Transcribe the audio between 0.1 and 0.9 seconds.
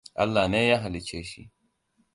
Allah ne ya